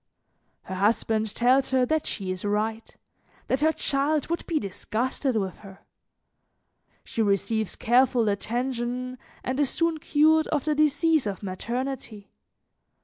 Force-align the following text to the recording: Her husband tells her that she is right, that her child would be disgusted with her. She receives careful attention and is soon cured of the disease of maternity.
Her 0.63 0.73
husband 0.73 1.35
tells 1.35 1.69
her 1.69 1.85
that 1.85 2.07
she 2.07 2.31
is 2.31 2.43
right, 2.43 2.95
that 3.45 3.59
her 3.59 3.71
child 3.71 4.31
would 4.31 4.43
be 4.47 4.57
disgusted 4.59 5.35
with 5.37 5.57
her. 5.59 5.77
She 7.03 7.21
receives 7.21 7.75
careful 7.75 8.27
attention 8.27 9.19
and 9.43 9.59
is 9.59 9.69
soon 9.69 9.99
cured 9.99 10.47
of 10.47 10.65
the 10.65 10.73
disease 10.73 11.27
of 11.27 11.43
maternity. 11.43 12.31